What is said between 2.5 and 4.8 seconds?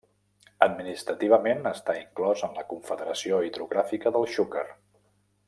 la Confederació Hidrogràfica del Xúquer.